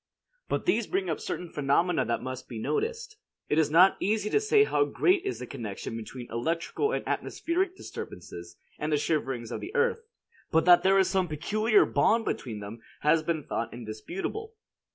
[0.49, 3.17] But these bring up certain phenomena that must be noticed.
[3.49, 7.75] It is not easy to say how great is the connection between electrical and atmospheric
[7.77, 10.01] disturbances, and the shiverings of the earth;
[10.49, 14.55] but that there is some peculiar bond between them has been thought indisputable.